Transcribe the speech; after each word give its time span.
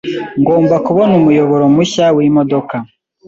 Ngomba 0.41 0.75
kubona 0.87 1.11
umuyoboro 1.19 1.63
mushya 1.75 2.05
wimodoka. 2.15 2.75